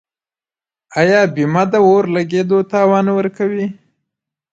آیا 0.99 1.21
بیمه 1.33 1.63
د 1.71 1.73
اور 1.85 2.03
لګیدو 2.15 2.59
تاوان 2.71 3.05
ورکوي؟ 3.17 3.65